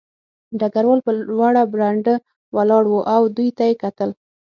ډګروال 0.59 0.99
په 1.07 1.11
لوړه 1.29 1.63
برنډه 1.73 2.13
ولاړ 2.55 2.83
و 2.89 2.93
او 3.15 3.21
دوی 3.35 3.49
ته 3.57 3.63
یې 3.69 3.75
کتل 3.83 4.09